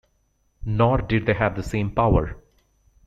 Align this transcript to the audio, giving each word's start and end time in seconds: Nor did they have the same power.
Nor 0.65 0.97
did 1.03 1.27
they 1.27 1.35
have 1.35 1.55
the 1.55 1.61
same 1.61 1.91
power. 1.91 2.35